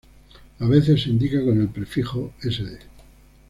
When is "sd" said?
2.41-2.79